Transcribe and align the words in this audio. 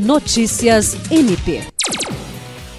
Notícias 0.00 0.96
MP. 1.10 1.60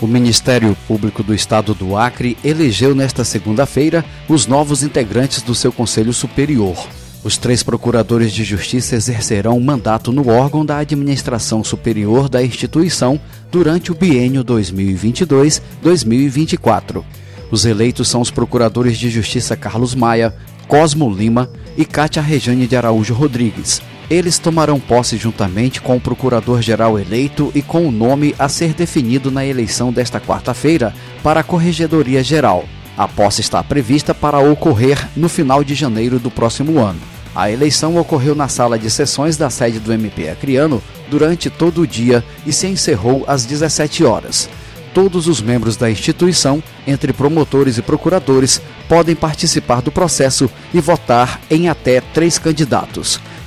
O 0.00 0.06
Ministério 0.06 0.76
Público 0.86 1.20
do 1.20 1.34
Estado 1.34 1.74
do 1.74 1.96
Acre 1.96 2.38
elegeu 2.44 2.94
nesta 2.94 3.24
segunda-feira 3.24 4.04
os 4.28 4.46
novos 4.46 4.84
integrantes 4.84 5.42
do 5.42 5.52
seu 5.52 5.72
Conselho 5.72 6.12
Superior. 6.12 6.76
Os 7.24 7.36
três 7.36 7.64
procuradores 7.64 8.32
de 8.32 8.44
justiça 8.44 8.94
exercerão 8.94 9.56
um 9.56 9.60
mandato 9.60 10.12
no 10.12 10.28
órgão 10.28 10.64
da 10.64 10.78
administração 10.78 11.64
superior 11.64 12.28
da 12.28 12.40
instituição 12.40 13.20
durante 13.50 13.90
o 13.90 13.96
biênio 13.96 14.44
2022-2024. 14.44 17.02
Os 17.50 17.64
eleitos 17.64 18.06
são 18.06 18.20
os 18.20 18.30
procuradores 18.30 18.96
de 18.96 19.10
justiça 19.10 19.56
Carlos 19.56 19.92
Maia, 19.92 20.32
Cosmo 20.68 21.12
Lima 21.12 21.50
e 21.76 21.84
Cátia 21.84 22.22
Rejane 22.22 22.68
de 22.68 22.76
Araújo 22.76 23.12
Rodrigues. 23.12 23.82
Eles 24.10 24.38
tomarão 24.38 24.80
posse 24.80 25.18
juntamente 25.18 25.82
com 25.82 25.96
o 25.96 26.00
procurador-geral 26.00 26.98
eleito 26.98 27.52
e 27.54 27.60
com 27.60 27.86
o 27.86 27.92
nome 27.92 28.34
a 28.38 28.48
ser 28.48 28.72
definido 28.72 29.30
na 29.30 29.44
eleição 29.44 29.92
desta 29.92 30.18
quarta-feira 30.18 30.94
para 31.22 31.40
a 31.40 31.44
Corregedoria 31.44 32.24
Geral. 32.24 32.64
A 32.96 33.06
posse 33.06 33.42
está 33.42 33.62
prevista 33.62 34.14
para 34.14 34.38
ocorrer 34.38 35.06
no 35.14 35.28
final 35.28 35.62
de 35.62 35.74
janeiro 35.74 36.18
do 36.18 36.30
próximo 36.30 36.78
ano. 36.78 37.00
A 37.34 37.50
eleição 37.50 37.96
ocorreu 37.96 38.34
na 38.34 38.48
sala 38.48 38.78
de 38.78 38.90
sessões 38.90 39.36
da 39.36 39.50
sede 39.50 39.78
do 39.78 39.92
MP 39.92 40.30
Acriano 40.30 40.82
durante 41.10 41.50
todo 41.50 41.82
o 41.82 41.86
dia 41.86 42.24
e 42.46 42.52
se 42.52 42.66
encerrou 42.66 43.24
às 43.28 43.44
17 43.44 44.04
horas. 44.04 44.48
Todos 44.94 45.28
os 45.28 45.40
membros 45.40 45.76
da 45.76 45.90
instituição, 45.90 46.62
entre 46.86 47.12
promotores 47.12 47.76
e 47.76 47.82
procuradores, 47.82 48.60
podem 48.88 49.14
participar 49.14 49.82
do 49.82 49.92
processo 49.92 50.50
e 50.72 50.80
votar 50.80 51.40
em 51.50 51.68
até 51.68 52.00
três 52.00 52.38
candidatos. 52.38 53.20